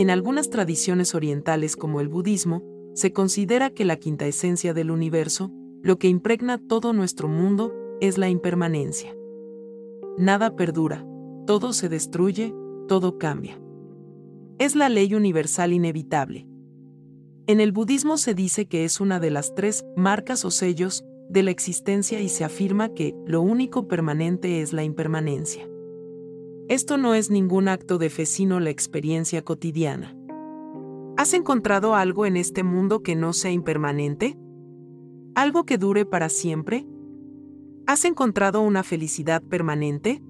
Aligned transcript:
En 0.00 0.08
algunas 0.08 0.48
tradiciones 0.48 1.14
orientales 1.14 1.76
como 1.76 2.00
el 2.00 2.08
budismo, 2.08 2.62
se 2.94 3.12
considera 3.12 3.68
que 3.68 3.84
la 3.84 3.98
quinta 3.98 4.24
esencia 4.24 4.72
del 4.72 4.90
universo, 4.90 5.52
lo 5.82 5.98
que 5.98 6.08
impregna 6.08 6.56
todo 6.56 6.94
nuestro 6.94 7.28
mundo, 7.28 7.74
es 8.00 8.16
la 8.16 8.30
impermanencia. 8.30 9.14
Nada 10.16 10.56
perdura, 10.56 11.06
todo 11.46 11.74
se 11.74 11.90
destruye, 11.90 12.54
todo 12.88 13.18
cambia. 13.18 13.60
Es 14.58 14.74
la 14.74 14.88
ley 14.88 15.12
universal 15.14 15.74
inevitable. 15.74 16.48
En 17.46 17.60
el 17.60 17.70
budismo 17.70 18.16
se 18.16 18.32
dice 18.32 18.68
que 18.68 18.86
es 18.86 19.02
una 19.02 19.20
de 19.20 19.30
las 19.30 19.54
tres 19.54 19.84
marcas 19.96 20.46
o 20.46 20.50
sellos 20.50 21.04
de 21.28 21.42
la 21.42 21.50
existencia 21.50 22.22
y 22.22 22.30
se 22.30 22.44
afirma 22.44 22.94
que 22.94 23.14
lo 23.26 23.42
único 23.42 23.86
permanente 23.86 24.62
es 24.62 24.72
la 24.72 24.82
impermanencia. 24.82 25.68
Esto 26.70 26.98
no 26.98 27.14
es 27.14 27.30
ningún 27.30 27.66
acto 27.66 27.98
de 27.98 28.10
fe 28.10 28.26
sino 28.26 28.60
la 28.60 28.70
experiencia 28.70 29.42
cotidiana. 29.42 30.16
¿Has 31.16 31.34
encontrado 31.34 31.96
algo 31.96 32.26
en 32.26 32.36
este 32.36 32.62
mundo 32.62 33.02
que 33.02 33.16
no 33.16 33.32
sea 33.32 33.50
impermanente? 33.50 34.38
¿Algo 35.34 35.64
que 35.64 35.78
dure 35.78 36.06
para 36.06 36.28
siempre? 36.28 36.86
¿Has 37.88 38.04
encontrado 38.04 38.60
una 38.60 38.84
felicidad 38.84 39.42
permanente? 39.42 40.22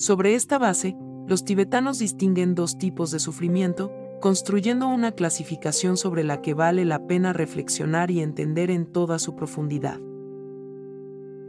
Sobre 0.00 0.34
esta 0.34 0.56
base, 0.56 0.96
los 1.28 1.44
tibetanos 1.44 1.98
distinguen 1.98 2.54
dos 2.54 2.78
tipos 2.78 3.10
de 3.10 3.18
sufrimiento, 3.18 3.92
construyendo 4.22 4.88
una 4.88 5.12
clasificación 5.12 5.98
sobre 5.98 6.24
la 6.24 6.40
que 6.40 6.54
vale 6.54 6.86
la 6.86 7.06
pena 7.06 7.34
reflexionar 7.34 8.10
y 8.10 8.20
entender 8.20 8.70
en 8.70 8.86
toda 8.86 9.18
su 9.18 9.36
profundidad. 9.36 10.00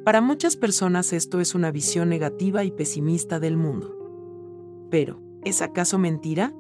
Para 0.04 0.20
muchas 0.20 0.58
personas 0.58 1.14
esto 1.14 1.40
es 1.40 1.56
una 1.56 1.72
visión 1.72 2.10
negativa 2.10 2.66
y 2.66 2.72
pesimista 2.72 3.40
del 3.40 3.56
mundo. 3.56 3.96
Pero, 4.90 5.22
¿es 5.46 5.62
acaso 5.62 5.98
mentira? 5.98 6.54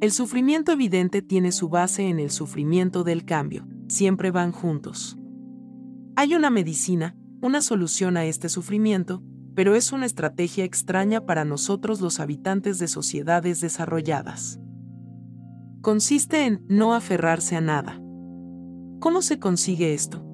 El 0.00 0.10
sufrimiento 0.10 0.72
evidente 0.72 1.22
tiene 1.22 1.52
su 1.52 1.68
base 1.68 2.08
en 2.08 2.18
el 2.18 2.32
sufrimiento 2.32 3.04
del 3.04 3.24
cambio, 3.24 3.68
siempre 3.86 4.32
van 4.32 4.50
juntos. 4.50 5.16
Hay 6.16 6.34
una 6.34 6.50
medicina, 6.50 7.14
una 7.40 7.62
solución 7.62 8.16
a 8.16 8.24
este 8.24 8.48
sufrimiento, 8.48 9.22
pero 9.58 9.74
es 9.74 9.90
una 9.90 10.06
estrategia 10.06 10.62
extraña 10.62 11.26
para 11.26 11.44
nosotros 11.44 12.00
los 12.00 12.20
habitantes 12.20 12.78
de 12.78 12.86
sociedades 12.86 13.60
desarrolladas. 13.60 14.60
Consiste 15.80 16.46
en 16.46 16.64
no 16.68 16.94
aferrarse 16.94 17.56
a 17.56 17.60
nada. 17.60 18.00
¿Cómo 19.00 19.20
se 19.20 19.40
consigue 19.40 19.94
esto? 19.94 20.24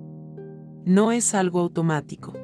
No 0.85 1.11
es 1.11 1.35
algo 1.35 1.61
automático. 1.61 2.35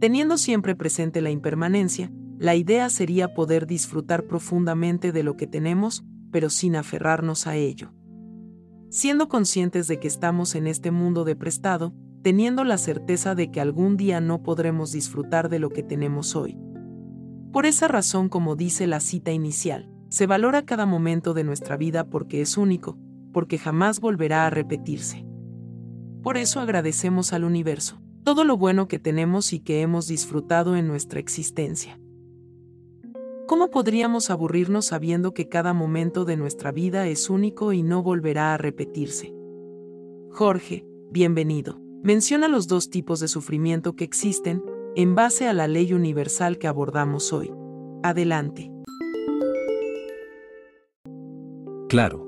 Teniendo 0.00 0.38
siempre 0.38 0.74
presente 0.74 1.20
la 1.20 1.30
impermanencia, 1.30 2.10
la 2.40 2.56
idea 2.56 2.90
sería 2.90 3.32
poder 3.32 3.68
disfrutar 3.68 4.24
profundamente 4.24 5.12
de 5.12 5.22
lo 5.22 5.36
que 5.36 5.46
tenemos, 5.46 6.04
pero 6.32 6.50
sin 6.50 6.74
aferrarnos 6.74 7.46
a 7.46 7.54
ello. 7.54 7.92
Siendo 8.90 9.28
conscientes 9.28 9.86
de 9.86 10.00
que 10.00 10.08
estamos 10.08 10.56
en 10.56 10.66
este 10.66 10.90
mundo 10.90 11.22
de 11.22 11.36
prestado, 11.36 11.94
teniendo 12.22 12.64
la 12.64 12.78
certeza 12.78 13.34
de 13.34 13.50
que 13.50 13.60
algún 13.60 13.96
día 13.96 14.20
no 14.20 14.42
podremos 14.42 14.92
disfrutar 14.92 15.48
de 15.48 15.58
lo 15.58 15.70
que 15.70 15.82
tenemos 15.82 16.36
hoy. 16.36 16.58
Por 17.52 17.66
esa 17.66 17.88
razón, 17.88 18.28
como 18.28 18.56
dice 18.56 18.86
la 18.86 19.00
cita 19.00 19.32
inicial, 19.32 19.90
se 20.08 20.26
valora 20.26 20.64
cada 20.64 20.86
momento 20.86 21.34
de 21.34 21.44
nuestra 21.44 21.76
vida 21.76 22.08
porque 22.08 22.40
es 22.40 22.56
único, 22.56 22.98
porque 23.32 23.58
jamás 23.58 24.00
volverá 24.00 24.46
a 24.46 24.50
repetirse. 24.50 25.24
Por 26.22 26.36
eso 26.36 26.60
agradecemos 26.60 27.32
al 27.32 27.44
universo 27.44 28.00
todo 28.24 28.44
lo 28.44 28.58
bueno 28.58 28.88
que 28.88 28.98
tenemos 28.98 29.54
y 29.54 29.60
que 29.60 29.80
hemos 29.80 30.06
disfrutado 30.06 30.76
en 30.76 30.86
nuestra 30.86 31.18
existencia. 31.18 31.98
¿Cómo 33.46 33.70
podríamos 33.70 34.28
aburrirnos 34.28 34.84
sabiendo 34.84 35.32
que 35.32 35.48
cada 35.48 35.72
momento 35.72 36.26
de 36.26 36.36
nuestra 36.36 36.70
vida 36.70 37.06
es 37.06 37.30
único 37.30 37.72
y 37.72 37.82
no 37.82 38.02
volverá 38.02 38.52
a 38.52 38.58
repetirse? 38.58 39.32
Jorge, 40.30 40.86
bienvenido. 41.10 41.87
Menciona 42.02 42.46
los 42.48 42.68
dos 42.68 42.90
tipos 42.90 43.18
de 43.20 43.28
sufrimiento 43.28 43.96
que 43.96 44.04
existen, 44.04 44.62
en 44.94 45.14
base 45.14 45.48
a 45.48 45.52
la 45.52 45.66
ley 45.66 45.92
universal 45.92 46.58
que 46.58 46.68
abordamos 46.68 47.32
hoy. 47.32 47.52
Adelante. 48.02 48.70
Claro. 51.88 52.26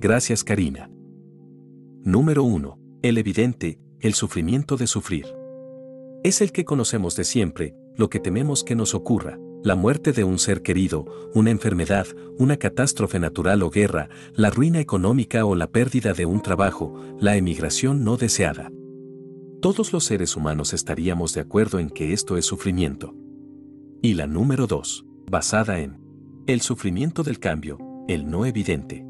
Gracias, 0.00 0.44
Karina. 0.44 0.90
Número 2.02 2.42
1. 2.42 2.78
El 3.02 3.18
evidente, 3.18 3.78
el 4.00 4.14
sufrimiento 4.14 4.76
de 4.76 4.86
sufrir. 4.86 5.26
Es 6.22 6.40
el 6.40 6.52
que 6.52 6.64
conocemos 6.64 7.16
de 7.16 7.24
siempre, 7.24 7.74
lo 7.96 8.08
que 8.08 8.20
tememos 8.20 8.64
que 8.64 8.74
nos 8.74 8.94
ocurra, 8.94 9.38
la 9.62 9.74
muerte 9.74 10.12
de 10.12 10.24
un 10.24 10.38
ser 10.38 10.62
querido, 10.62 11.04
una 11.34 11.50
enfermedad, 11.50 12.06
una 12.38 12.56
catástrofe 12.56 13.18
natural 13.18 13.62
o 13.62 13.70
guerra, 13.70 14.08
la 14.34 14.50
ruina 14.50 14.80
económica 14.80 15.44
o 15.44 15.54
la 15.54 15.70
pérdida 15.70 16.14
de 16.14 16.26
un 16.26 16.40
trabajo, 16.40 16.98
la 17.20 17.36
emigración 17.36 18.02
no 18.02 18.16
deseada. 18.16 18.70
Todos 19.60 19.92
los 19.92 20.04
seres 20.04 20.36
humanos 20.36 20.72
estaríamos 20.72 21.34
de 21.34 21.42
acuerdo 21.42 21.78
en 21.78 21.90
que 21.90 22.14
esto 22.14 22.38
es 22.38 22.46
sufrimiento. 22.46 23.14
Y 24.00 24.14
la 24.14 24.26
número 24.26 24.66
2, 24.66 25.04
basada 25.30 25.80
en 25.80 25.98
el 26.46 26.62
sufrimiento 26.62 27.22
del 27.22 27.38
cambio, 27.38 27.78
el 28.08 28.30
no 28.30 28.46
evidente. 28.46 29.04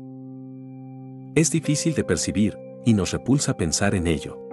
Es 1.36 1.52
difícil 1.52 1.94
de 1.94 2.02
percibir 2.02 2.58
y 2.84 2.94
nos 2.94 3.12
repulsa 3.12 3.56
pensar 3.56 3.94
en 3.94 4.08
ello. 4.08 4.49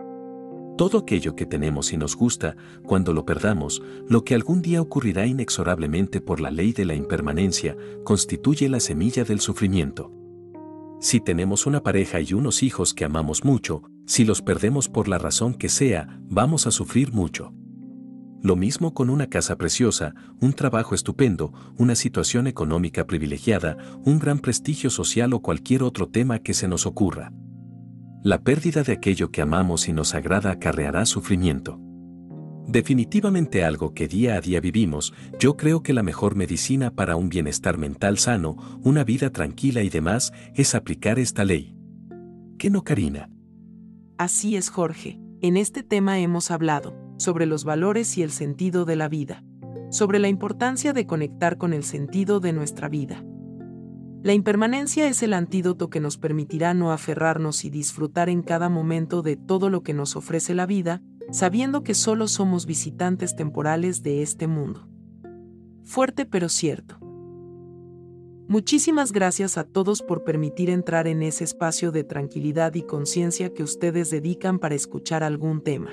Todo 0.78 1.00
aquello 1.00 1.36
que 1.36 1.48
tenemos 1.48 1.92
y 1.92 1.98
nos 1.98 2.16
gusta, 2.16 2.56
cuando 2.84 3.12
lo 3.12 3.26
perdamos, 3.26 3.82
lo 4.08 4.24
que 4.24 4.36
algún 4.36 4.62
día 4.62 4.80
ocurrirá 4.80 5.26
inexorablemente 5.26 6.22
por 6.22 6.40
la 6.40 6.52
ley 6.52 6.72
de 6.72 6.86
la 6.86 6.94
impermanencia, 6.94 7.76
constituye 8.04 8.70
la 8.70 8.80
semilla 8.80 9.24
del 9.24 9.40
sufrimiento. 9.40 10.12
Si 11.00 11.20
tenemos 11.20 11.66
una 11.66 11.82
pareja 11.82 12.22
y 12.22 12.34
unos 12.34 12.62
hijos 12.62 12.94
que 12.94 13.06
amamos 13.06 13.44
mucho, 13.44 13.82
si 14.06 14.24
los 14.24 14.44
perdemos 14.44 14.88
por 14.88 15.08
la 15.08 15.18
razón 15.18 15.56
que 15.56 15.68
sea, 15.68 16.22
vamos 16.30 16.68
a 16.68 16.72
sufrir 16.72 17.12
mucho. 17.12 17.54
Lo 18.44 18.56
mismo 18.56 18.94
con 18.94 19.10
una 19.10 19.28
casa 19.28 19.58
preciosa, 19.58 20.14
un 20.40 20.54
trabajo 20.54 20.94
estupendo, 20.94 21.54
una 21.80 21.96
situación 21.96 22.46
económica 22.46 23.08
privilegiada, 23.08 23.78
un 24.06 24.20
gran 24.20 24.38
prestigio 24.38 24.92
social 24.92 25.34
o 25.34 25.40
cualquier 25.40 25.82
otro 25.82 26.08
tema 26.08 26.38
que 26.38 26.54
se 26.54 26.68
nos 26.68 26.86
ocurra. 26.86 27.34
La 28.24 28.40
pérdida 28.42 28.84
de 28.84 28.94
aquello 28.94 29.32
que 29.32 29.42
amamos 29.42 29.88
y 29.88 29.94
nos 29.94 30.16
agrada 30.16 30.52
acarreará 30.52 31.06
sufrimiento. 31.06 31.80
Definitivamente 32.68 33.64
algo 33.64 33.94
que 33.94 34.08
día 34.08 34.36
a 34.36 34.42
día 34.42 34.60
vivimos, 34.60 35.14
yo 35.40 35.56
creo 35.56 35.84
que 35.84 35.94
la 35.94 36.04
mejor 36.04 36.36
medicina 36.36 36.94
para 36.94 37.16
un 37.16 37.30
bienestar 37.30 37.78
mental 37.78 38.18
sano, 38.18 38.58
una 38.84 39.04
vida 39.04 39.30
tranquila 39.30 39.84
y 39.84 39.90
demás, 39.90 40.34
es 40.56 40.76
aplicar 40.76 41.20
esta 41.20 41.46
ley. 41.46 41.78
¿Qué 42.58 42.70
no, 42.70 42.84
Karina? 42.84 43.30
Así 44.18 44.58
es, 44.58 44.70
Jorge. 44.70 45.20
En 45.42 45.56
este 45.56 45.84
tema 45.84 46.20
hemos 46.20 46.50
hablado 46.52 46.98
sobre 47.18 47.46
los 47.46 47.63
valores 47.63 48.18
y 48.18 48.24
el 48.24 48.31
sentido 48.31 48.84
de 48.84 48.96
la 48.96 49.08
vida, 49.08 49.44
sobre 49.92 50.20
la 50.20 50.28
importancia 50.28 50.92
de 50.92 51.06
conectar 51.06 51.58
con 51.58 51.72
el 51.72 51.84
sentido 51.84 52.40
de 52.40 52.52
nuestra 52.52 52.90
vida. 52.90 53.24
La 54.27 54.33
impermanencia 54.33 55.07
es 55.07 55.24
el 55.24 55.31
antídoto 55.31 55.89
que 55.89 56.01
nos 56.01 56.18
permitirá 56.18 56.74
no 56.74 56.91
aferrarnos 56.91 57.63
y 57.63 57.69
disfrutar 57.69 58.27
en 58.27 58.41
cada 58.41 58.68
momento 58.68 59.21
de 59.21 59.38
todo 59.38 59.69
lo 59.69 59.83
que 59.83 59.94
nos 59.94 60.18
ofrece 60.18 60.53
la 60.53 60.65
vida, 60.65 61.01
sabiendo 61.31 61.81
que 61.81 61.94
solo 61.94 62.27
somos 62.27 62.65
visitantes 62.65 63.38
temporales 63.38 64.03
de 64.03 64.21
este 64.21 64.47
mundo. 64.47 64.85
Fuerte 65.85 66.25
pero 66.25 66.50
cierto. 66.50 66.97
Muchísimas 68.50 69.13
gracias 69.13 69.57
a 69.57 69.63
todos 69.63 70.01
por 70.01 70.25
permitir 70.25 70.69
entrar 70.69 71.07
en 71.07 71.24
ese 71.24 71.45
espacio 71.45 71.94
de 71.94 72.03
tranquilidad 72.03 72.75
y 72.75 72.81
conciencia 72.81 73.53
que 73.53 73.63
ustedes 73.63 74.09
dedican 74.09 74.59
para 74.59 74.75
escuchar 74.75 75.24
algún 75.24 75.62
tema. 75.62 75.91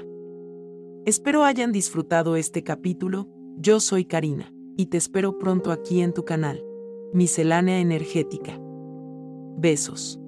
Espero 1.07 1.45
hayan 1.45 1.71
disfrutado 1.71 2.35
este 2.35 2.65
capítulo, 2.65 3.29
yo 3.59 3.79
soy 3.79 4.07
Karina, 4.07 4.53
y 4.77 4.87
te 4.87 4.97
espero 4.97 5.39
pronto 5.39 5.71
aquí 5.71 6.01
en 6.01 6.13
tu 6.13 6.25
canal 6.25 6.65
miscelánea 7.15 7.79
energética. 7.79 8.59
Besos. 9.57 10.19